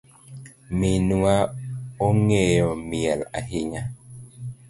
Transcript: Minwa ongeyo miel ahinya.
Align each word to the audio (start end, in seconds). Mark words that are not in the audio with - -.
Minwa 0.79 1.35
ongeyo 2.05 2.69
miel 2.89 3.21
ahinya. 3.39 3.83